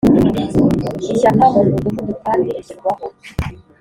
[1.11, 3.05] ishyaka mu mudugudu kandi ishyirwaho